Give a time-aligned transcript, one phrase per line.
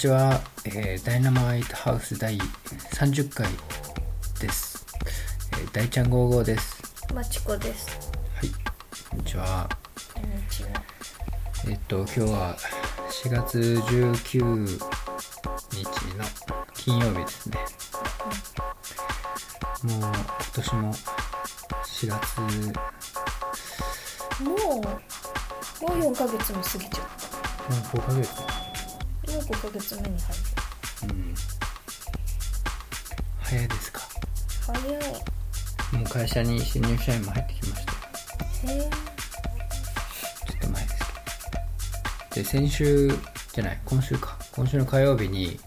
[0.00, 0.40] ちは。
[0.64, 3.46] えーダイナマイトハウス第30回
[4.40, 4.86] です。
[5.52, 6.82] えー大ちゃん55です。
[7.14, 8.10] まちこです。
[8.34, 8.48] はい、
[9.10, 9.68] こんにちは。
[10.14, 10.68] こんにちは。
[11.68, 12.56] えっと、今日は
[13.10, 15.84] 4月19日
[16.16, 16.24] の
[16.72, 17.58] 金曜日ですね。
[19.82, 20.14] もう今
[20.54, 20.94] 年も
[21.84, 22.40] 4月、
[24.42, 27.02] もう、もう4ヶ月も過ぎちゃ
[27.68, 28.69] もう5ヶ月。
[29.30, 29.34] う。
[29.34, 30.36] もう5ヶ月目に入
[31.02, 31.34] うん。
[33.40, 34.00] 早いですか？
[34.74, 34.80] る。
[34.80, 35.02] 早い。
[35.92, 38.78] もう会社に新入社員も入ってきましたよ。
[38.78, 38.80] へえ。
[38.80, 38.88] ちょ
[40.56, 40.98] っと前です
[42.30, 42.42] けど。
[42.42, 43.08] で、先週
[43.52, 44.38] じゃない、今週か。
[44.52, 45.58] 今週の火曜日に、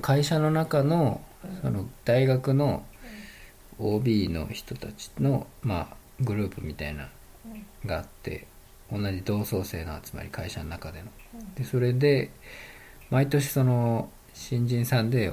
[0.00, 1.22] 会社の中の、
[1.62, 2.84] その大学の
[3.78, 7.08] OB の人たちの、まあ、グループみたいな、
[7.86, 8.46] があって、
[8.92, 11.08] 同じ同窓生の集まり、会社の中での。
[11.56, 12.30] で、それで、
[13.10, 15.32] 毎年その、新人さんで、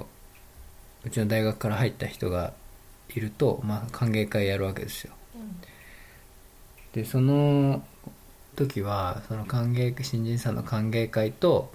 [1.04, 2.54] うちの大学から入った人が
[3.10, 5.14] いると、まあ、歓迎会やるわけですよ。
[6.94, 7.84] でその
[8.56, 11.72] 時はその歓迎新人さんの歓迎会と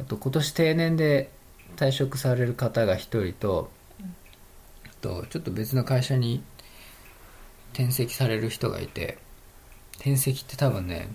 [0.00, 1.30] あと今年定年で
[1.76, 3.70] 退職される方が1人と
[4.84, 6.42] あとちょっと別の会社に
[7.72, 9.18] 転籍される人がいて
[9.94, 11.08] 転籍って多分ね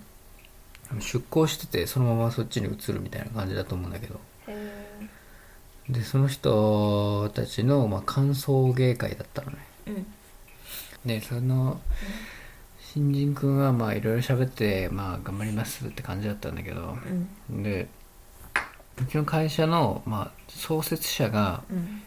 [0.99, 4.19] 出向しててそのままそっちに移るみたいな感じだと思うんだけど。
[5.89, 10.05] でその人たちの、まあ、歓送迎会だったのねうん。
[11.05, 11.79] でその
[12.93, 16.97] 新人くんはまあいろいろ喋ってまあ頑張りますって感じだったんだけど
[17.49, 17.63] うん。
[17.63, 17.87] で
[19.01, 22.01] うちの会社の、まあ、創設者がうん。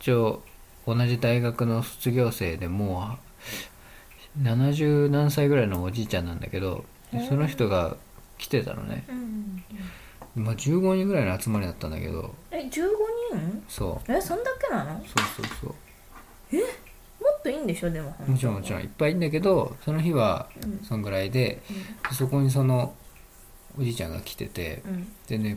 [0.00, 0.42] 一応
[0.86, 3.16] 同じ大学の卒業生でも
[4.36, 7.96] う70何歳ぐらいのおじいちゃんなんだけどでその人が
[8.44, 9.04] 来てたのね、
[10.36, 10.44] うん。
[10.44, 13.64] まあ、15人ぐらいの集まりだったんだけどえ、15人？
[13.68, 14.94] そうえ、そんだけなの？
[14.94, 15.74] もそうそう
[16.52, 17.90] そうっといいんでしょ？
[17.90, 18.14] でも。
[18.26, 21.62] もちろんもちろんいっぱいいんだけどその日はうんそんぐらいで
[22.12, 22.94] そこにその
[23.78, 25.08] おじいちゃんが来ててうん。
[25.26, 25.56] でね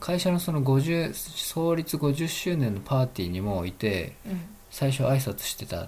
[0.00, 4.40] 会社のその50創立50周年のパーティーにもいてうん。
[4.70, 5.84] 最初挨拶してたう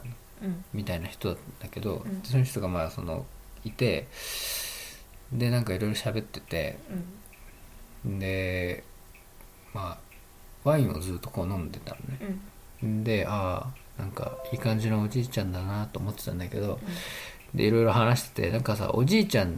[0.47, 0.65] ん。
[0.73, 3.27] みたいな人だったけど、うんその人がまあその
[3.65, 4.07] いて
[5.33, 6.79] でなんかいろいろ喋ってて
[8.05, 8.19] うん。
[8.19, 8.85] で
[9.75, 9.99] まあ
[10.65, 12.37] ワインをずっとこう飲んでたのね
[12.83, 13.05] うん。
[13.05, 13.67] であ
[13.99, 16.81] あなんかいい感じのおじいちゃんだなと思ってたんだけど、
[17.55, 19.55] でいろいろ話しててなんかさおじいちゃんっ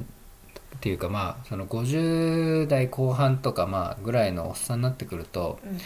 [0.81, 5.79] ていうかまあその50代後半とかまあぐらいのおっさんになってくるとうん。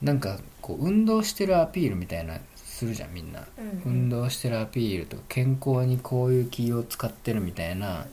[0.00, 8.06] なんかこう運動してるアピールみたいなするじゃんみんな、うん運動してるアピールとか健康にこういう気を使ってるみたいな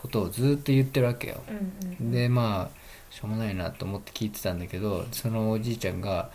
[0.00, 2.06] ことをずっと言ってるわけよ、うん。
[2.06, 2.12] うん。
[2.12, 6.30] でまあしょうもないなと思って聞いてたんだけどそのおじいちゃんが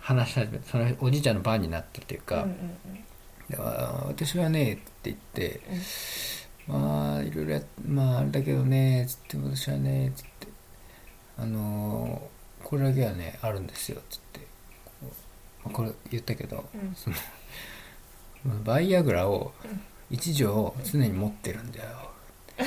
[0.00, 2.50] 話し始めそのおじいちゃんの番になったっていうか、うん。
[2.50, 2.58] うん。
[3.48, 5.60] であ私はねって言って、
[6.66, 10.48] まあいろいろやまああれだけどねつって私はねつって
[11.38, 12.32] あのー
[12.64, 14.46] これだけはねあるんですよつってこ
[15.02, 15.06] う
[15.64, 17.16] まあこれ言ったけど、うんその
[18.44, 19.52] まあ バイアグラを
[20.12, 21.88] 一錠常に持ってるんだよ、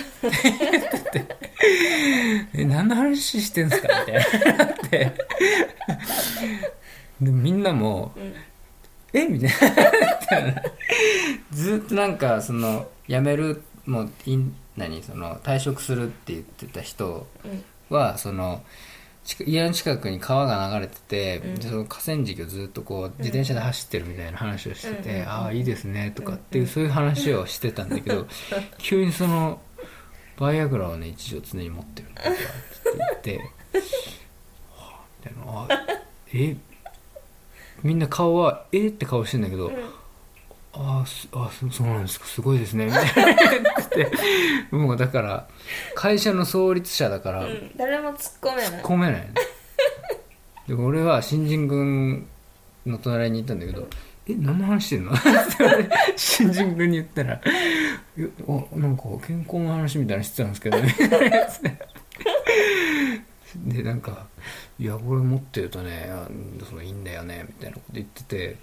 [2.54, 3.88] え何の話してんすか？
[4.08, 5.12] みたいになって。
[7.22, 8.34] でみんなもうん。
[9.14, 9.26] え？
[9.28, 9.52] みたい
[10.54, 10.62] な。
[11.52, 14.12] ずっとなんかその辞めるもう
[14.76, 15.04] 何？
[15.04, 17.64] その退職するって言ってた人うん。
[17.96, 18.66] はその近
[19.46, 21.56] 家の近くに川が流れてて、うん。
[21.56, 28.28] でその河川敷をずっとこう自転車で走ってるみたいな話をしてて、うんうんああいいですねとかっていうそういう話をしてたんだけど、
[28.78, 29.59] 急にその
[30.38, 33.50] バイアグラをね一錠常に持ってるんだって言って
[34.76, 35.61] はあみたいな。
[35.61, 35.67] あ
[36.34, 36.55] え？
[37.84, 38.88] みんな顔はえ？
[38.88, 39.72] って顔してんだけど、
[40.78, 44.12] ああすあそそうなんですかすごいですねみたいな言ってて
[44.76, 45.48] もうだから
[45.96, 47.72] 会社の創立者だから、うん。
[47.78, 48.68] 誰も突っ込めない。
[48.68, 49.28] 突っ込めない
[50.68, 52.28] で俺は新人君
[52.86, 53.88] の隣に行ったんだけど
[54.28, 55.14] 「え何の話してんの?」
[56.18, 57.36] 新人君に言ったら
[58.18, 61.78] 「いやあなんか健康の話みたいなのしてたんですけどね」みたいなやつで
[63.58, 64.26] でなんか
[64.80, 66.28] 「いやこれ持ってるとねあ
[66.68, 68.58] そのいいんだよね」みたいなこと言ってて「はあ」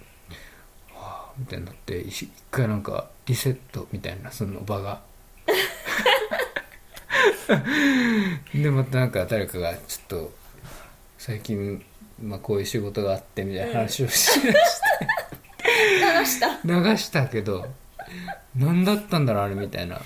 [1.37, 5.01] みたいになって一一回なんかリセットみたいなその場が。
[8.53, 10.33] でまたなんか誰かがちょっと
[11.17, 11.83] 最近、
[12.21, 14.87] まあ、こういう仕事があってみたいな話をしだして、
[15.99, 16.59] 流した。
[16.63, 17.67] 流したけど
[18.55, 20.01] 何だったんだろうあれみたいな。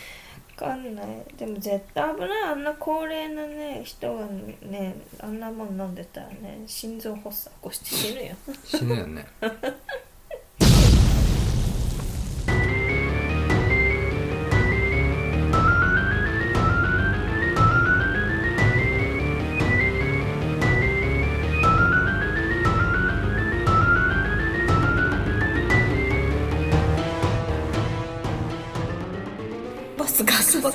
[0.58, 1.06] かんない。
[1.38, 4.26] でも絶対危ないあんな高齢なね人が
[4.64, 8.36] ねあんなもん飲んでたらね心臓発作起こして死ぬよ。
[8.66, 9.28] 死ぬよね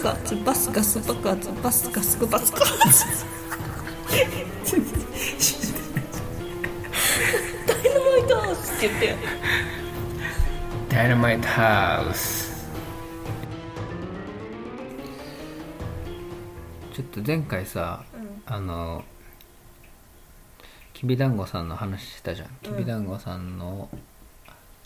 [0.02, 0.04] ス
[0.72, 3.25] ガス爆発バスガス爆発バスガス。
[7.69, 9.06] ダイナマイトハウスって言って。
[9.06, 9.16] よ
[10.88, 12.69] ダイナマイトハウス
[16.93, 18.05] ちょっと前回さ、
[18.46, 19.05] あの
[20.94, 22.48] きびだんごさんの話したじゃん。
[22.60, 23.88] きびだんごさんの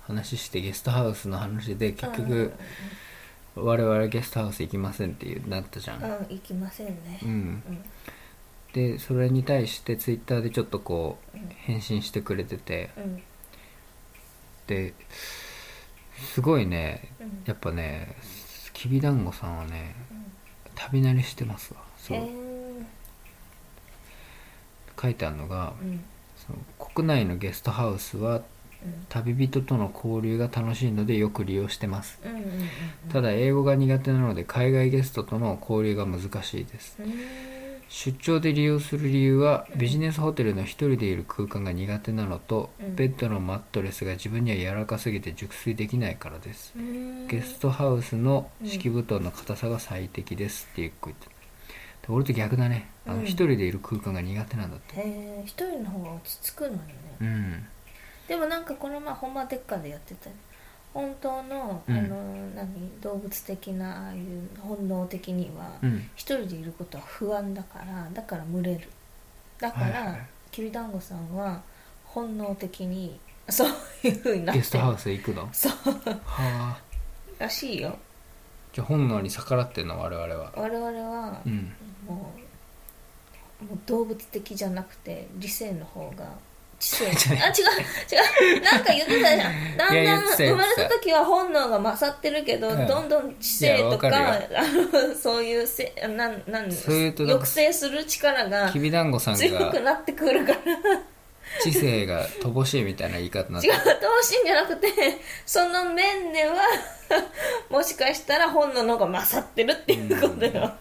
[0.03, 2.53] 話してゲストハウスの話で結局
[3.56, 7.19] 我々ゲストハウス行きませんっていうなったじゃん、うん行きませんね。
[7.23, 7.29] うん。
[7.31, 7.32] う
[7.73, 7.85] ん。
[8.75, 12.91] でそれに対してツイッターでちょっとこう返信してくれてて。
[12.97, 13.23] うん。
[14.67, 14.93] で
[16.19, 17.08] すごいね。
[17.19, 17.43] うん。
[17.47, 18.14] やっぱね
[18.75, 19.94] きびだんごさんはね
[20.75, 21.81] 旅慣れしてますわ。
[21.97, 22.85] すごいへー。
[25.00, 26.05] 書いてあるのがうん。
[26.37, 26.59] その
[26.93, 28.43] 国内のゲストハウスは
[29.09, 32.19] 旅人との交流が楽しいのでよく利用してます。
[32.25, 32.43] うんうんうん
[33.12, 36.99] ただ英語が苦手なので海外ゲストとの交流が難しいです。
[37.00, 37.12] うん
[37.88, 42.97] 出張で利用する理由はビジネスホテルの一人でいる空間が苦手なのと、うん。
[42.97, 46.73] ベッドのマットレスが自分には柔らかすぎて熟睡できないからです。
[46.77, 47.29] うん。
[47.29, 51.29] ゲストハウスの敷布団の硬さが最適ですって一個言って
[52.09, 52.91] 俺と逆だね。
[53.06, 53.25] あのうん。
[53.25, 54.97] 一人でいる空間が苦手なんだって。
[54.97, 56.85] へえ一人の方が落ち着くのにね。
[57.21, 57.67] うん
[58.28, 60.37] でもなんかこの前ホンマデッカでやってたよ。
[60.94, 61.96] 本当の,、うん。
[61.99, 62.17] あの
[62.55, 66.08] 何動物的なああいう本能的にはうん。
[66.17, 68.88] 一人でいることは不安だからだから群れる。
[69.58, 70.19] だから、
[70.50, 71.62] きびだんごさんは
[72.05, 73.19] 本能的に
[73.49, 73.69] そう
[74.05, 74.61] いうふうになって。
[74.61, 75.43] ゲストハウス行くの？
[75.46, 75.73] はそう。
[76.26, 76.78] あ。
[77.38, 77.96] らしいよ。
[78.73, 79.99] じゃあ本能に逆らってんの？
[79.99, 80.52] 我々は。
[80.56, 81.73] 我々はうん。
[82.06, 82.32] も
[83.62, 86.34] うもう動物的じゃなくて理性の方が
[86.78, 87.17] 知性あ違う
[88.52, 88.61] 違う。
[88.61, 89.76] なんか言ってたじゃん。
[89.76, 94.62] だんだん生まれた時は本能が勝ってるけど、うんどんどん知性とかいやわかあ
[95.08, 100.58] のそういうせなんなんそういうと抑制する力がきびだんごさん強くがなってくるから。
[101.62, 103.82] 知性が乏しいみたいな言い方になって違う等
[104.43, 104.88] 身じゃなくて
[105.46, 106.56] その面では
[107.70, 110.73] もしかしたら本能の方が勝ってるっていうことよ、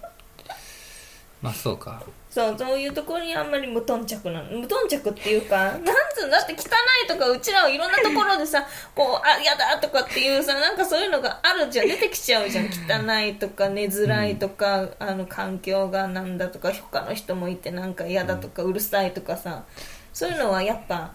[1.41, 2.01] まあそうか
[2.35, 4.59] そうそういうところにあんまり無頓着なの。
[4.59, 5.83] 無頓着っていうか なん
[6.13, 6.57] つうのだって汚
[7.05, 11.87] いとかうちらはいろんなところでさ こうあやだとかっていうさなんかそういうのがあるじゃん。
[11.87, 12.65] 出てきちゃうじゃん。
[12.91, 19.63] 汚いとか寝づらいとか、あの環境がなんだとか他の人もいてなんか嫌だとかうるさいとかさ
[20.11, 21.13] そういうのはやっぱ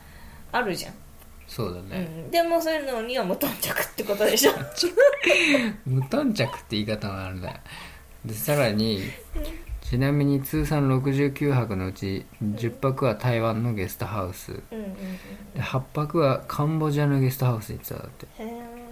[0.52, 0.94] あるじゃん、
[1.46, 4.52] そうだね、うん、でもそういうのには無頓着ってことでしょ。
[5.84, 7.56] 無頓着って言い方もあるんだよ
[8.24, 9.10] でさらに
[9.90, 14.52] ちなみに通算69泊のうち10泊は台湾のゲストハウス。
[14.52, 14.92] うんうんうん。
[15.54, 18.26] で8泊はカンボジアのゲストハウスに行ってたんだって。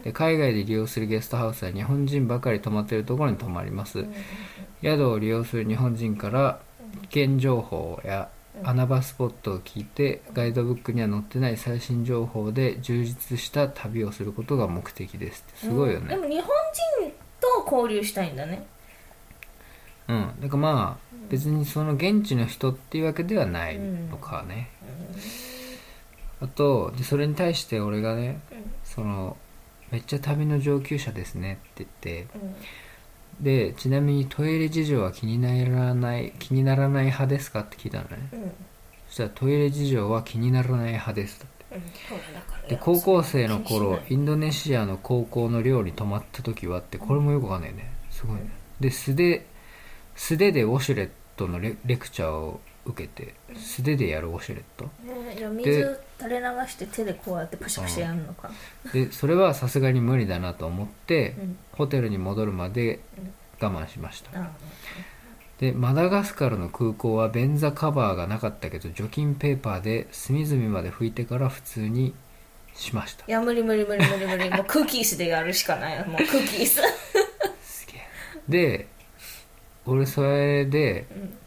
[0.02, 4.06] で海外で利用するゲストハウスは日本人ばかり泊まっているところに泊まります、
[4.82, 6.58] 宿を利用する日本人から
[7.10, 8.28] 危険情報や
[8.64, 15.66] 穴場スポットを聞いてガイドブックには載ってない最新情報で充実した旅をすることが目的ですって。
[15.66, 16.08] すごいよね。
[16.08, 16.48] でも日本
[17.00, 18.66] 人と交流したいんだね
[20.08, 20.40] うん。
[20.40, 24.70] だからまあ別にその現地の人っていうわけではないのかね、
[26.40, 28.40] あとでそれに対して俺がね
[28.84, 29.36] その
[29.90, 33.44] めっちゃ旅の上級者ですねって言ってうん。
[33.44, 38.28] でちなみにトイレ事情は気にならない気にならない派ですかって聞いたのね。
[38.32, 38.42] うん。
[38.42, 38.52] うん
[39.08, 41.76] そしたらトイレ事情は気にならない派ですだって。
[41.76, 42.68] うん。
[42.68, 47.90] で高校生の頃インドネシアの高校の寮に泊まった時はってこれもよくわかんないね。
[48.10, 48.50] すごいね。
[48.80, 49.46] で素手
[50.18, 54.90] 素手でウォシュレットのレレクチャーを受けて素手でやるウォシュレット。
[55.06, 58.50] ないねじゃあ水垂れ流して手でこうやってパシャパシャやるのか。
[58.92, 61.58] でそれはさすがに無理だなと思って、うん。
[61.72, 63.00] ホテルに戻るまで
[63.60, 64.38] 我慢しました。
[64.38, 64.50] あ
[65.58, 72.14] でマダガスカルの空港は便座カバーがなかったけど除菌ペーパーで隅々まで拭いてから普通に
[72.74, 73.24] しました。
[73.26, 74.50] いや無理無理無理無理無理。
[74.50, 76.08] もうクッキースでやるしかない。
[76.08, 76.80] もうクッキース
[77.62, 78.00] すげえ。
[78.48, 78.88] で
[79.90, 81.38] 俺それでうん。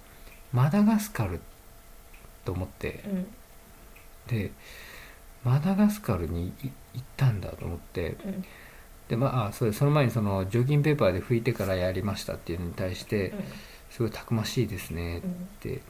[0.54, 1.40] マダガスカル
[2.44, 3.28] と思ってうん。
[4.28, 4.52] で
[5.44, 8.46] マダガスカルにい行ったんだと思ってうん。
[9.08, 9.80] でまああそうです。
[9.80, 13.44] その前にその除菌ペーパーで拭いてからやりましたっていうのに対して、うん。
[13.92, 15.22] すごいたくましいですねっ
[15.60, 15.82] て、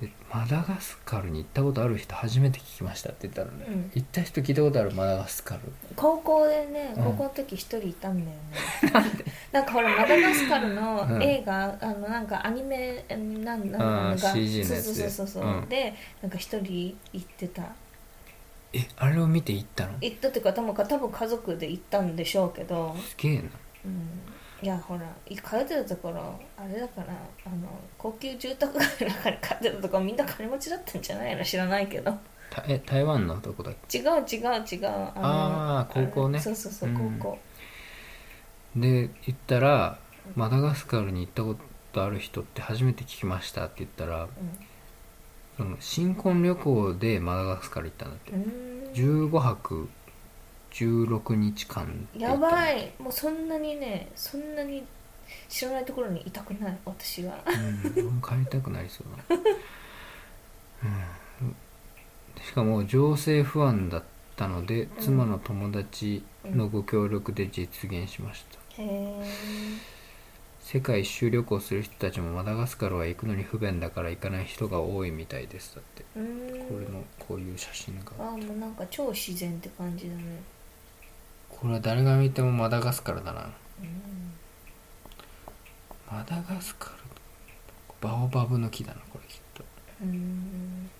[0.00, 3.90] でマダガスカルに行ったことある人初めて聞きましたって言ったのね、うん。
[3.94, 5.60] 行った人聞いたことあるマダガスカル。
[5.94, 7.04] 高校でねうん。
[7.04, 9.12] 高校の時一人いたんだよね、
[9.52, 13.74] なんかほらマダガスカルの映画、あのなんかアニメなんなん
[14.10, 14.84] あーが CG のやつ。
[14.84, 15.68] そうそうそうそう、うん。
[15.70, 17.62] でなんか一人行ってた。
[18.74, 19.94] えあれを見て行ったの？
[20.02, 23.42] 行ったっていうか多分多分家族で行ったんでしょうけど、すげえな。
[23.86, 24.08] うん、
[24.62, 27.08] いやほら通ってたところあれだから
[27.44, 31.44] あの高級住宅街の中に通ってたところみんな金持ちだったんじゃないの？
[31.44, 32.16] 知らないけど。
[32.48, 35.20] たえ台湾のどこだっけ違う違う違うあの
[35.80, 36.40] あー高校ね。
[36.40, 37.18] そうそうそううん。
[37.18, 37.38] 高校、
[38.76, 39.98] で行ったら
[40.34, 41.56] マダガスカルに行ったこ
[41.92, 44.28] とある人って初めて聞きましたって言ったら
[45.56, 48.32] その新婚旅行でマダガスカル行ったんだって。
[48.32, 48.42] うん。
[48.42, 49.88] う15泊
[50.76, 52.92] 16日間やばい。
[52.98, 54.84] もうそんなにねそんなに
[55.48, 56.78] 知らないところにいたくない。
[56.84, 57.38] 私は。
[57.46, 59.36] うん帰りたくなりそうだ、
[60.84, 64.02] うん、しかも情勢不安だっ
[64.36, 68.44] たので妻の友達のご協力で実現しまし
[68.76, 69.24] た、へえ
[70.60, 75.76] 世界一周旅行する人たちもマダガスカルは行くのに不便だから行かない人が多いみたいです。
[75.76, 76.02] だって。
[76.12, 76.24] これ
[76.92, 78.10] のこういう写真が。
[78.18, 80.22] あもうなんか超自然って感じだね
[81.60, 83.50] これは誰が見てもマダガスカルだな。
[83.80, 84.32] うん。
[86.10, 86.96] マダガスカル
[88.00, 89.64] バオバブの木だなこれきっと。
[90.02, 90.90] うん。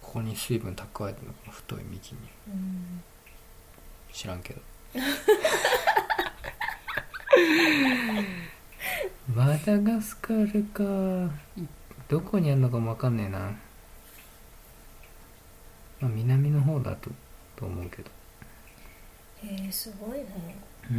[0.00, 2.20] ここに水分蓄えてるのこの太い幹に。
[2.48, 3.02] うん。
[4.12, 4.62] 知らんけど。
[9.34, 10.84] マダガスカルか。
[11.56, 11.62] い
[12.08, 13.38] どこにあるのかもわかんねえな。
[16.00, 17.10] まあ南の方だと
[17.56, 18.10] と思うけど
[19.44, 20.26] へえすごいね。
[20.90, 20.94] う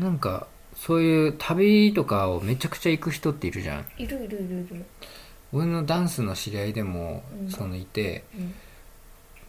[0.00, 0.02] ん。
[0.02, 3.86] なんかそういう旅とかをめちゃくちゃ行く人っているじゃん。
[3.96, 4.84] いるいるいるいる。
[5.52, 7.50] 俺のダンスの知り合いでもうん。
[7.50, 8.54] そのいて、うん。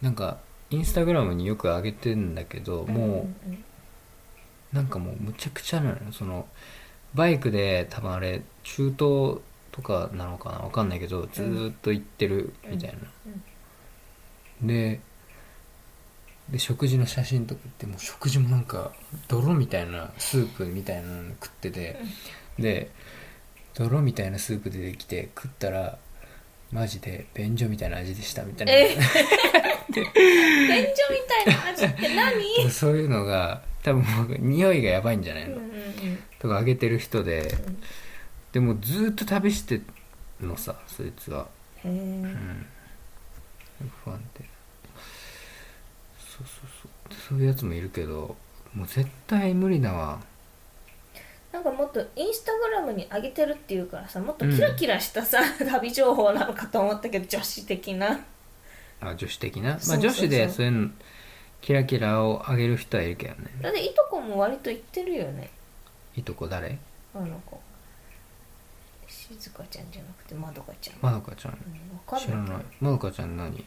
[0.02, 0.38] なんか
[0.70, 3.28] インスタグラムによく上げてんだけど、も
[4.72, 6.12] うなんかもうむちゃくちゃなのよ。
[6.12, 6.46] その
[7.14, 8.96] バイクで多分あれ中東
[9.72, 10.58] とかなのかな？
[10.58, 12.98] わかんないけどずーっと行ってるみたいな、
[14.62, 15.00] で
[16.50, 18.92] で食事の写真とかってもう食事もなんか
[19.28, 21.98] 泥みたいなスープみたいなの食ってて、
[22.58, 22.90] で
[23.74, 25.98] 泥みたいなスープ出てきて食ったら
[26.70, 29.02] マジで便所みたいな味でしたみたいな、え 便所
[29.94, 30.04] み
[31.44, 32.70] たいな味って何？
[32.70, 34.04] そういうのが多分
[34.40, 37.82] 匂いがやばいんじゃないの、うんうんとかあげてる人で、ん。
[38.52, 39.84] でもずーっと旅してん
[40.40, 41.48] のさそいつは。
[41.84, 42.66] えうん。
[44.04, 44.44] 不安定
[46.36, 47.28] そうそうそう。
[47.28, 48.36] そういうやつもいるけど
[48.74, 50.20] もう絶対無理だわ。
[51.52, 58.20] なんかもっとインスタグラムに上げてるっていうからさもっとキラキラしたさ、 旅情報なのかと思ったけど女子的な。
[59.00, 59.78] あ女子的な？
[59.88, 60.90] まあ女子でそういうの
[61.62, 63.50] キラキラをあげる人はいるけどね。
[63.62, 65.50] だっていとこも割と言ってるよね。
[66.14, 66.78] いとこ誰？
[67.14, 67.58] あの子。
[69.08, 71.52] 静香ちゃんじゃなくてまどかちゃん、まどかちゃん。
[71.52, 72.46] うん、分知らない。
[72.46, 72.64] かんない。
[72.80, 73.64] まどかちゃん何？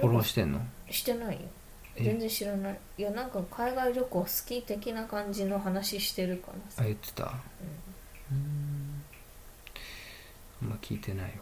[0.00, 0.60] ォローしてんの？
[0.90, 1.40] してないよ。
[1.42, 1.48] え
[1.96, 2.78] 全然知らない。
[2.98, 7.24] いやなんか海外旅行好き的な感じの話してるからあさ言ってた。
[7.24, 7.26] う
[8.34, 9.02] ん。
[10.62, 11.32] あんま聞いてないわ。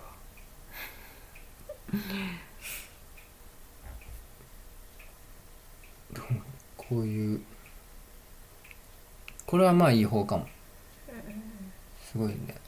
[6.76, 7.40] こういう。
[9.46, 10.46] これはまあいい方かも。
[12.10, 12.62] すごいね。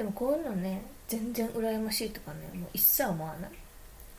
[0.00, 3.50] でもこういうのね全然羨ましいとかねもう一切思わない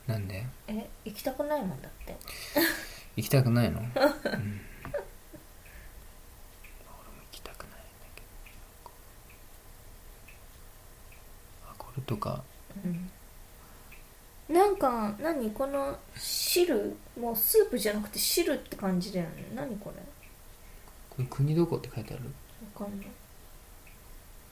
[0.06, 0.44] なんで？
[0.68, 2.16] え行きたくないもんだって。
[3.16, 4.12] 行きたくないの、 うん、俺も行
[7.30, 7.84] きたくないんだ
[8.16, 8.90] けど。
[11.70, 12.42] あこれとか。
[14.48, 15.50] なんか何？
[15.52, 19.46] この汁もうスープじゃなくて汁って感じだよね。
[19.54, 20.02] 何これ？
[21.10, 22.24] これ国どこって書いてある？
[22.78, 23.06] わかんない。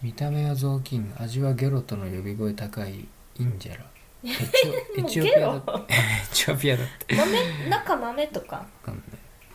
[0.02, 3.85] 見た目は雑巾味はゲロとの呼び声高いインジェラ
[4.23, 5.95] エチオピアだって。
[5.95, 5.97] エ
[6.33, 7.15] チオピアだって。
[7.17, 8.57] 豆中豆とか。
[8.57, 9.05] わかんない。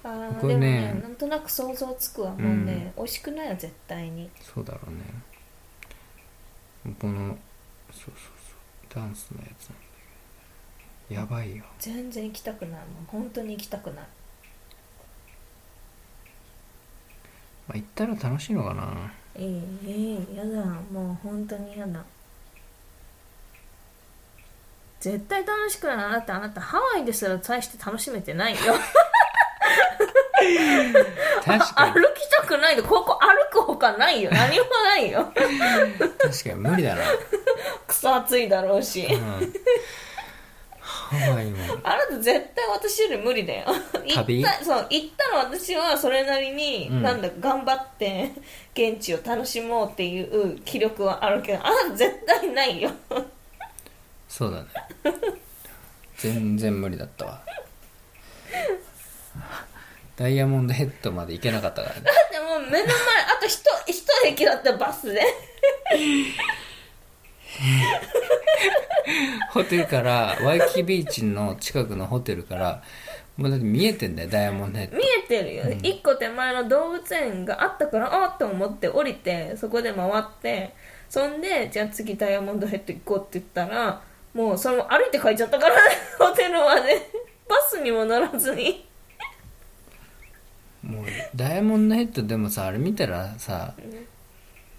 [0.04, 4.30] あーこれねでもねなんとなく想像つくわもうね、美味しくないよ絶対に。
[4.42, 6.96] そうだろうね。
[7.00, 7.38] この
[7.92, 8.22] そうそうそ
[9.00, 9.84] うダンスのやつなんだ
[11.10, 11.22] けど。
[11.22, 11.64] やばいよ。
[11.80, 14.06] 全然行きたくないもう本当に行きたくない。
[17.68, 19.12] まあ行ったら楽しいのかな。
[19.36, 20.66] ええええやだ。
[20.92, 22.04] もう本当にやだ
[25.00, 28.74] 絶対楽しくないだってあなたハワイですら大して楽しめてないよ。
[31.44, 31.94] 確かに。
[31.94, 34.32] 歩きたくないでここ歩くほかないよ。
[34.34, 35.32] 何もないよ。
[35.34, 37.02] 確かに無理だな、
[37.88, 39.06] クソ暑いだろうし。
[39.06, 39.54] うん、
[40.80, 41.58] ハワイも。
[41.84, 43.66] あなた絶対私より無理だよ。
[44.08, 44.42] 旅？
[44.42, 47.04] 行ったそう行ったの私はそれなりに、うん。
[47.04, 48.32] なんだ頑張って
[48.74, 52.92] 現地を楽しもうっていう気力はあるけどあなた絶対ないよ
[54.36, 54.68] そうだね。
[56.18, 57.42] 全然無理だったわ。
[60.18, 62.02] ダイヤモンドヘッドまで行けなかったからね。
[62.02, 62.86] だってもう目の前あ
[63.40, 65.22] と一一駅だったバスで。
[69.52, 72.84] ホテルからワイキキビーチの近くのホテルから
[73.38, 74.98] もうだって見えてんだよダイヤモンドヘッド。
[74.98, 80.76] 見えてるよ、一個手前の動物園があったからあっと思って降りてそこで回って
[81.08, 84.02] そんでじゃあ次ダイヤモンドヘッド行こうって言ったら
[84.36, 85.76] もうその歩いて帰っちゃったから
[86.20, 87.26] ホテルまで。
[87.48, 88.86] バスにも乗らずに。
[90.84, 93.74] もうダイヤモンドヘッドでもさあれ見たらさ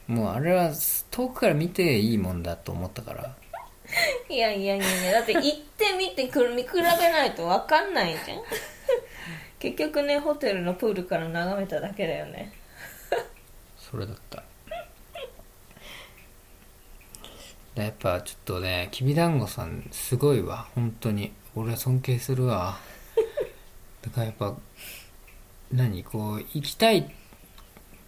[0.07, 0.71] もうあれは
[1.11, 3.35] 遠くから見ていいもんだと思ったから。
[4.29, 8.43] いやいやいやいやだって行ってみてくる見比べないと分かんないじゃん。
[9.59, 12.53] 結局ねホテルのプールから眺めただけだよね。
[13.79, 14.45] それだったで
[17.83, 20.67] やっぱちょっとねきびだんごさんすごいわ。
[20.75, 21.33] 本当に。
[21.55, 22.79] 俺は尊敬するわ。
[24.03, 24.57] だからやっぱ
[25.73, 26.05] 何？
[26.05, 27.05] こう行きたいっ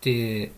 [0.00, 0.52] て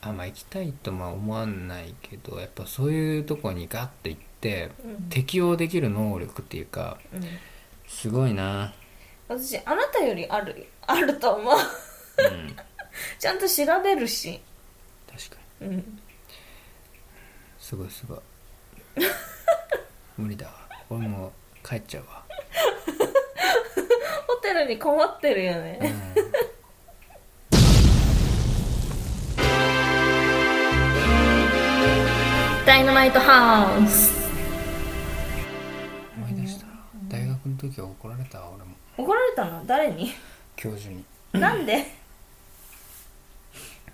[0.00, 5.08] あまあ行きたいとも思わないけどやっぱそういうとこにガッと行って、うん。
[5.08, 7.22] 適応できる能力っていうかうん。
[7.86, 8.72] すごいな。
[9.28, 11.54] 私あなたよりあるよあると思う。
[11.54, 12.56] うん。
[13.18, 14.40] ちゃんと調べるし。
[15.10, 15.66] 確かに。
[15.68, 15.98] うん。
[17.58, 18.18] すごいすごい
[20.16, 20.52] 無理だわ。
[20.90, 21.32] 俺もう
[21.68, 22.22] 帰っちゃうわ。
[24.26, 26.16] ホテルにこもってるよね、うん。
[32.66, 34.12] ダイナマイトハウス。
[36.16, 36.66] 思い出した。
[37.08, 38.74] 大学の時は怒られたわ俺も。
[38.96, 39.64] 怒られたの？
[39.66, 40.12] 誰に？
[40.56, 41.04] 教授に。
[41.32, 41.76] なんで？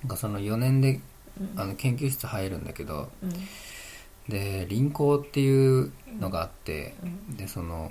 [0.03, 1.01] なんかその4年で
[1.57, 3.33] あの研究室入るんだけどうん
[4.29, 7.91] で輪行っていうのがあってうんでその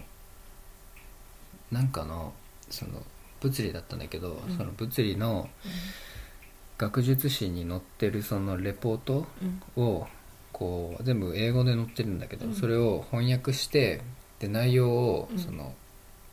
[1.71, 2.33] なんかの
[2.69, 3.03] その
[3.41, 4.57] 物理だったんだけど、うん。
[4.57, 5.49] その物理の
[6.77, 9.25] 学術誌に載ってるそのレポート
[9.77, 9.83] うん。
[9.83, 10.07] を
[10.51, 12.55] こう全部英語で載ってるんだけど、うん。
[12.55, 14.01] それを翻訳して
[14.39, 15.39] で内容をうん。
[15.39, 15.73] その、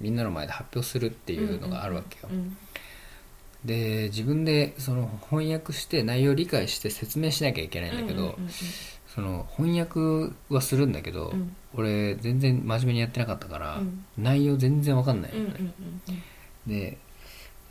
[0.00, 2.56] みんなの前で発表するっていうのがあるわけよ、うん
[3.64, 8.38] で自分でその翻訳して内容を理解して説明しなきゃいけないんだけど、
[9.18, 11.56] その翻訳はするんだけど、うん。
[11.74, 14.04] 俺全然真面目にやってなかったから、うん。
[14.16, 15.32] 内容全然わかんない。
[15.34, 15.74] のね、うんうん
[16.68, 16.72] うん。
[16.72, 16.98] で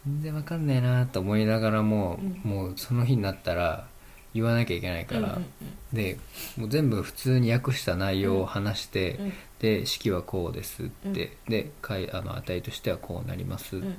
[0.06, 2.52] 全然わかんないなと思いながらも、うん。
[2.52, 3.88] もうその日になったら
[4.34, 5.46] 言わなきゃいけないから、うんうん
[5.94, 6.20] で
[6.58, 9.34] もう全部普通に訳した内容を話して、うん。
[9.60, 13.98] で式はこうですって、でかいあの値としてはこうなりますっうん。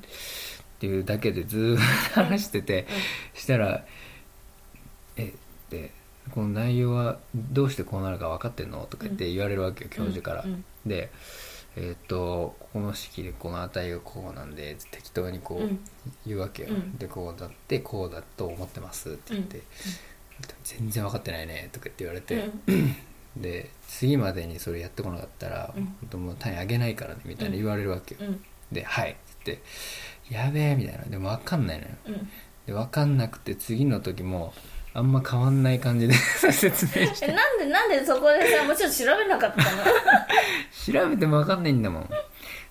[0.81, 1.79] ていうだけでずーっ
[2.13, 2.87] と話してて、
[3.33, 3.87] したら
[5.17, 5.33] 「え
[5.71, 5.97] で
[6.35, 10.43] この内容はどうしてこうなるか分かってんの?」とか言って言われるわけよ教授から。
[10.43, 10.53] うん。
[10.53, 10.65] うん。
[10.87, 11.11] で
[11.77, 15.81] えっ、とここの式でこの値がこうなんで適当にこううん。
[16.27, 16.97] 言うわけよ、うん。
[16.99, 19.63] でこうだってこうだと思ってますって言って、
[20.65, 22.51] 全然分かってないねとかって言われて、
[23.37, 25.85] で次までにそれやってこなかったら、うん。
[25.85, 28.45] 本当もう単位上げないからねみたいな言われるわけよ、うん。
[28.73, 29.65] で「はい」って言って
[30.35, 31.05] 「やべえ」みたいな。
[31.05, 31.91] でも分かんないのよ。
[32.07, 32.29] うん。
[32.67, 34.53] で分かんなくて次の時も
[34.95, 36.15] あんま変わんない感じで
[36.53, 37.27] 説明して。
[37.27, 39.63] えなんでなんでそこでさもうちょっと調べなかった
[40.93, 41.03] の？
[41.03, 42.11] 調べても分かんないんだもん。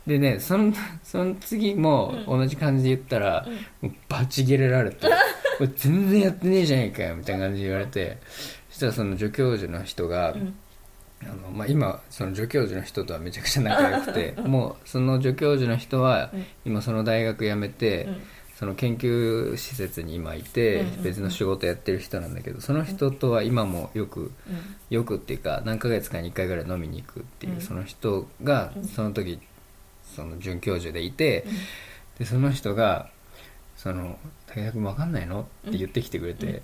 [0.05, 3.45] でねそのその次も同じ感じで言ったら、
[3.81, 5.07] もうバチ切れられて
[5.57, 8.17] 「これ全然やってねえじゃねえかよ」みたいな感じで言われて。
[8.69, 10.53] そしたらその助教授の人が、ん。
[11.23, 16.45] あのまあ、今その助教授の人とはめちゃくちゃ仲良くてもうその助教授の人はうん。
[16.63, 18.21] 今その大学辞めて、うん
[18.57, 21.03] その研究施設に今いてうんうんうん。
[21.03, 24.31] 別の仕事やってる人なんだけどその人とは今もよくうん。
[24.89, 27.61] よくっていうか何ヶ月かに1回ぐらい飲みに行くっていう、うん。
[27.61, 28.83] その人がうん。
[28.85, 29.39] その時
[30.15, 31.45] その准教授でいて、
[32.17, 33.09] でその人が
[33.77, 34.17] 「その
[34.47, 36.53] 武田君分かんないの?」って言ってきてくれて「うん。
[36.53, 36.61] は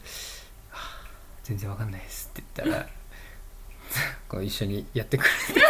[0.71, 1.01] あ
[1.43, 2.87] 全然分かんないです」って言ったら
[4.27, 5.61] こう一緒にやってくれて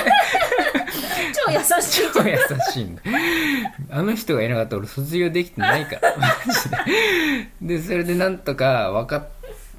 [1.32, 2.02] 超優しい。
[2.14, 2.38] 超優
[2.72, 3.02] しいんだ。
[3.90, 6.18] あの人がいなかったら俺卒業できてないから。
[6.18, 7.78] マジで。
[7.78, 9.28] でそれでなんとか分かっ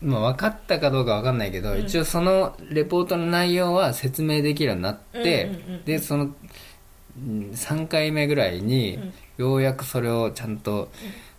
[0.04, 6.24] まあ、分かったかどうか分かんないけど、一応そのレポートの内容は説明できるようになって、うんうんうんでその
[7.16, 8.98] うん3回目ぐらいに、
[9.38, 10.90] ようやくそれをちゃんと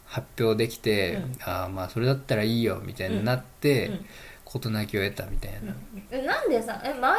[0.05, 1.37] 発表できて、うん。
[1.43, 4.05] ああまあそれだったらいいよみたいになって、うん
[4.45, 5.75] 事なきを得たみたいな、
[6.11, 7.09] えなんでさえ周りの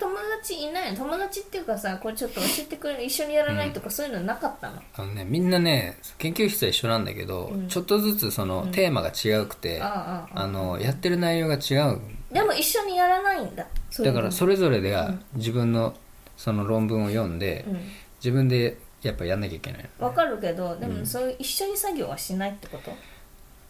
[0.00, 0.98] 友達いないの？
[0.98, 4.80] 友達っていうかさこれちょっと教えてくれる一緒にやらないとか、そういうのなかったの？
[4.94, 7.68] あのねみんなね研究室は一緒なんだけど、うん。
[7.68, 12.00] ちょっとずつその、テーマが違くて、あああああのやってる内容が違う。
[12.32, 13.66] でも一緒にやらないんだ
[13.98, 15.24] だからそれぞれがうん。
[15.34, 15.94] 自分の
[16.36, 17.80] その論文を読んで、うん。
[18.20, 21.06] 自分でやっぱやんなきゃいけないわかるけどでもうん。
[21.06, 22.92] そういう一緒に作業はしないってこと？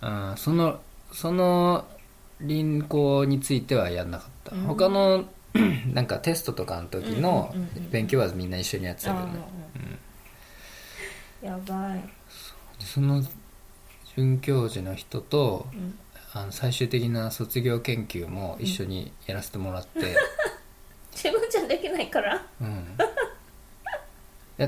[0.02, 0.80] あーその
[1.12, 1.86] その
[2.40, 4.62] 輪行についてはやんなかった、うん。
[4.62, 5.24] 他の
[5.92, 7.90] なんかテストとかの時のうんうんうんうん。
[7.90, 9.26] 勉強はみんな一緒にやってたけど。
[9.26, 9.32] ね、
[11.42, 12.00] ああやばい、
[12.78, 13.22] でその
[14.16, 15.98] 准教授の人とうん。
[16.32, 20.14] あの最終的な卒業研究も一緒にやらせてもらって、
[21.10, 22.46] 自分じゃできないから。
[22.60, 22.98] うん、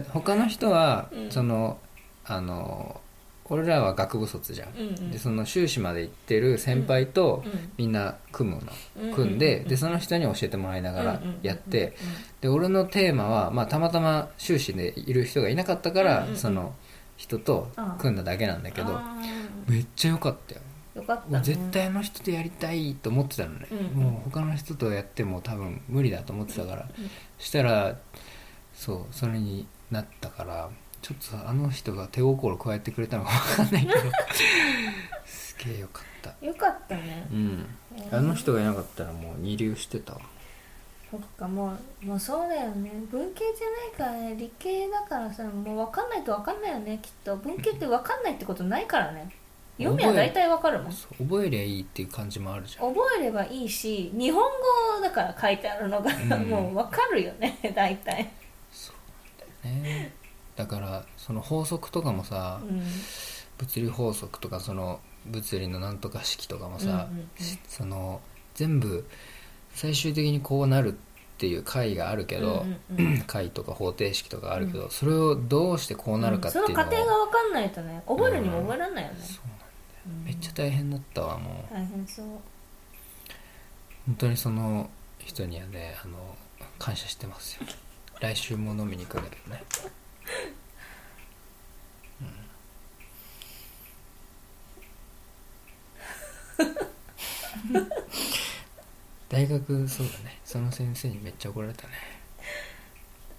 [0.04, 1.30] 他の人は、うん。
[1.30, 1.78] その
[2.24, 3.02] あの
[3.50, 5.10] 俺らは学部卒じゃん、うんうん。
[5.10, 11.92] でその修士まで行ってる先輩とうんみんな組むの、うん組んでうんでその人に教えてもらいながらやって、うんうん
[12.40, 16.36] で俺のテーマは、まあ、たまたま修士でいる人がいなかったから、うんうんうん。
[16.36, 16.74] その
[17.16, 19.16] 人と組んだだけなんだけどあ
[19.66, 20.60] めっちゃ良かったよ。
[20.94, 23.84] ーよかった、ね、絶対あの人とやりたいと思ってたのね、うんうん。
[24.12, 27.96] もう他の人とやっても多分無理だと思ってたから、うんしたら
[28.74, 30.70] そうそれになったから
[31.02, 34.00] ちょっとさあの人が手心加えてくれたのか分かんないけど。
[35.26, 36.46] すげえよかった。
[36.46, 37.26] よかったね。
[37.32, 37.66] うん。
[38.10, 40.14] あの人がいなかったらもう二流してた。
[40.14, 40.20] わ
[41.10, 42.90] そっかもうもうそうだよね。
[43.10, 47.36] 文系じゃないからね理系だからさもう分かんないと分かんないよねきっと。
[47.36, 49.30] 文系って分かんないってことないからね。
[49.78, 50.92] 読みは大体分かるもん。
[50.92, 52.94] そう覚えりゃいいっていう感じもあるじゃん。
[52.94, 56.42] 覚えればいいし日本語だから書いてあるのが、うん。
[56.50, 58.30] もう分かるよね大体。
[59.64, 60.12] ね
[60.58, 62.82] だからその法則とかもさ、うん。
[63.58, 67.28] 物理法則とかその物理のなんとか式とかもさ、うんうんうん。
[67.68, 68.20] その
[68.54, 69.06] 全部
[69.72, 70.96] 最終的にこうなるっ
[71.38, 73.20] ていう解があるけど、うんうんうん。
[73.22, 79.70] 解とか方程式とかあるけど、それをどうしてこうなるかっていうのを、その過程が分かんないとね覚えるにも覚えられないよね、そうなんだよ
[80.08, 80.24] うん。
[80.24, 81.74] めっちゃ大変だったわもう。
[81.74, 82.26] 大変そう。
[84.06, 84.90] 本当にその
[85.20, 86.18] 人にはねあの
[86.80, 87.66] 感謝してますよ。
[88.20, 89.62] 来週も飲みに行くんだけどね、
[92.20, 92.28] うん
[99.28, 100.40] 大学そうだね。
[100.44, 101.92] その先生にめっちゃ怒られたね。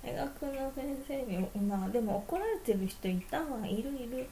[0.03, 4.27] 大学の先生にまあでも怒られてる人いたわいるいる、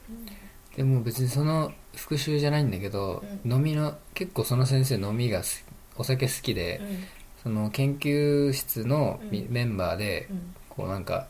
[0.76, 5.64] でも別にその復習じゃないんだけど、う飲みの結構その先生飲みがす
[5.96, 7.04] お酒好きで、うん。
[7.42, 9.52] その研究室のみうん。
[9.52, 10.54] メンバーで、うん。
[10.68, 11.28] こうなんか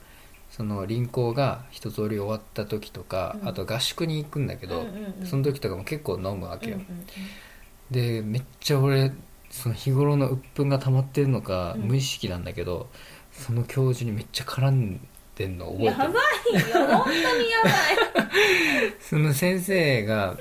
[0.50, 3.48] その輪行が一通り終わった時とか、うん。
[3.48, 4.86] あと合宿に行くんだけど、
[5.24, 7.06] その時とかも結構飲むわけよ、うんうん
[7.90, 9.12] でめっちゃ俺
[9.50, 11.82] その日頃の鬱憤が溜まってるのか、うん。
[11.82, 12.88] 無意識なんだけど
[13.32, 15.00] その教授にめっちゃ絡ん
[15.36, 16.68] でんの覚ばえてる。
[16.68, 16.86] いよ。
[16.86, 18.94] 本当にやばい。
[19.00, 20.38] その先生が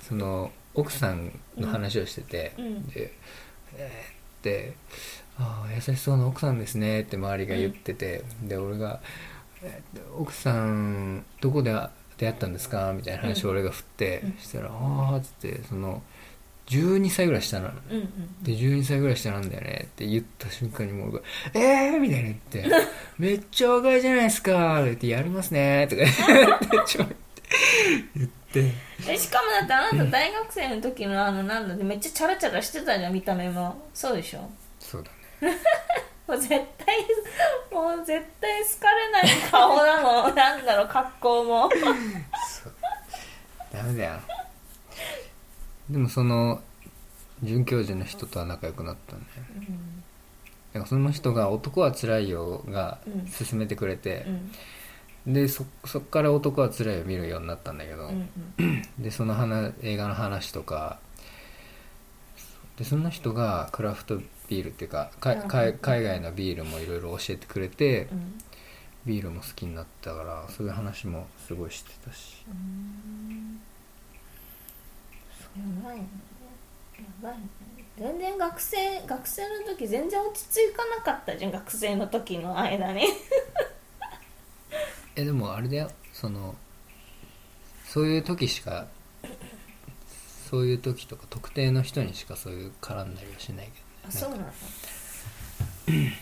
[0.00, 2.86] その奥さんの話をしてて、うん。
[2.88, 3.12] で
[3.76, 4.74] えーって
[5.38, 9.00] 「ああ優しそうな奥さんですね」って周りが言ってて、で俺が
[9.62, 11.72] えー奥さんどこで
[12.16, 14.36] 出会ったんですか?」みたいな話を俺が振って、うん。
[14.38, 16.02] したら「ああ」っつってその
[16.68, 17.74] 12歳ぐらい下なの。
[17.90, 18.42] うんうん。
[18.44, 22.64] で12歳ぐらい下なんだよねって言った瞬間にもう俺が「えー!」みたいな言って
[23.18, 27.14] 「めっちゃ若いじゃないですか」って言って「やりますね」とか言ってちょっと
[28.16, 28.72] 言って。
[29.06, 33.88] えしかもだってあなた大学生の時のあのなんだってめっちゃチャラチャラしてたじゃん見た目も。
[33.94, 34.50] そうでしょ？
[34.80, 35.10] そうだ
[35.48, 35.56] ね。
[36.26, 36.60] もう絶対
[37.72, 40.34] もう絶対好かれない顔なの。
[40.34, 41.70] なんだろう格好も。
[43.72, 44.20] ダメだよ
[45.90, 46.60] でもその
[47.42, 49.78] 准教授の人とは仲良くなったんだよね。
[50.72, 54.26] だからその人が「男はつらいよ」がうん勧めてくれて
[55.26, 55.32] う、ん。
[55.34, 58.10] でそそっから「男はつらいよ」見るようになったんだけど、
[58.98, 60.98] でその話映画の話とか
[62.76, 68.38] でその人がクラフトビールっていうかかうんか海外のビールもいろいろ教えてくれてうん。
[69.06, 72.44] ビールも好きになったからそういう話もすごいしてたし。
[72.46, 72.52] や
[75.84, 75.98] ばい。
[75.98, 76.08] ね
[76.98, 77.32] やばい。
[77.38, 77.48] ね
[77.98, 83.02] 全然学生学生の時全然落ち着かなかったじゃん学生の時の間に。
[85.16, 85.90] えでもあれだよ。
[86.12, 86.54] その
[87.84, 88.86] そういう時しか
[90.48, 93.82] そういう時とか特定の人にしかそういう絡んだりはしないけどね。
[94.08, 94.46] あそうなんか
[95.88, 96.12] へ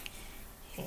[0.79, 0.83] え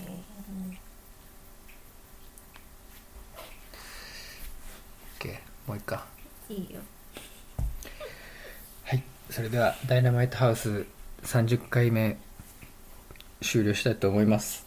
[5.19, 5.99] OK もう一回。
[6.49, 6.79] いいよ
[9.29, 10.87] それではダイナマイトハウス
[11.21, 12.17] 30回目
[13.41, 14.65] 終了したいと思います。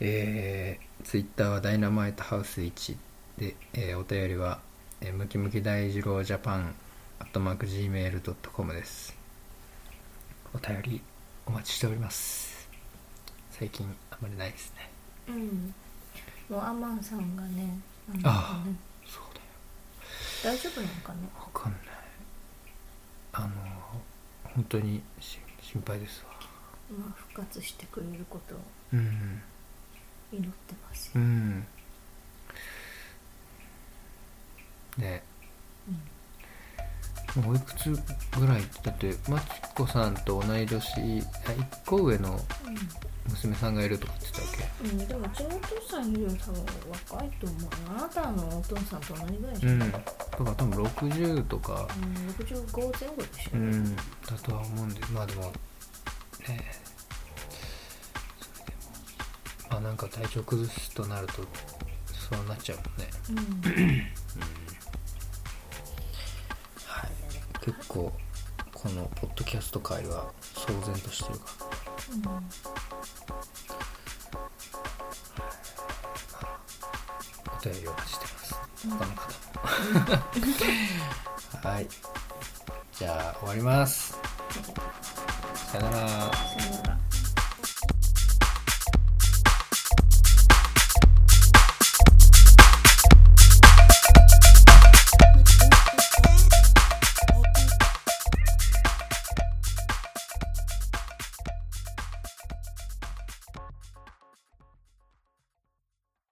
[0.00, 2.96] えー、ツイッターはダイナマイトハウス1
[3.38, 4.60] で、えーお便りは、
[5.00, 6.74] えームキムキ大二郎ジャパン
[7.20, 9.16] アットマーク Gmail.com です。
[10.52, 11.00] お便り
[11.46, 12.68] お待ちしております。
[13.50, 14.90] 最近あんまりないですね。
[15.28, 15.74] うん。
[16.50, 17.78] もうアマンさんがね
[18.24, 18.76] あかね。
[19.06, 20.54] そうだよ。
[20.54, 21.18] 大丈夫なのかね。
[21.38, 21.99] わかんない
[23.32, 23.48] あの
[24.54, 26.32] 本当にし心配ですわ。
[26.98, 28.58] まあ復活してくれることを
[28.94, 29.42] うん
[30.32, 31.66] 祈ってますよ、うん。
[34.98, 35.22] ね。
[35.88, 36.00] もう
[37.46, 37.90] おいくつ
[38.38, 38.62] ぐらい？
[38.82, 40.96] だってマチコさんと同い年あ
[41.50, 42.40] 1個上の
[43.28, 46.64] 娘さんがいるとか言ってたわうん、うん、でもうちのお父さんよりも多分
[47.14, 49.78] 若いと思うあなたのお父さんと同じぐらいでしょ、けうん。
[49.78, 50.00] だか
[50.38, 51.88] ら多分60とか。
[51.96, 54.02] うん、65前後でしょ、うんだ
[54.42, 55.52] とは思うんでまあでもね。
[58.40, 61.34] それでもまあなんか体調崩すとなると
[62.12, 63.70] そうなっちゃうもんね。
[63.76, 64.02] うん
[67.62, 68.12] 結構
[68.72, 71.46] このポッドキャスト界は騒然としてるか
[72.24, 72.42] ら。
[77.60, 78.54] お便りお待ちしてます。
[78.88, 79.28] 他の方
[81.62, 81.68] も。
[81.74, 81.88] はい。
[82.96, 84.18] じゃあ終わります。
[85.54, 86.89] さよなら